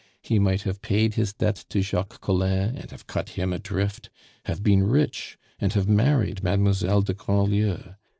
[0.23, 4.09] He might have paid his debt to Jacques Collin and have cut him adrift,
[4.45, 7.93] have been rich, and have married Mademoiselle de Grandlieu.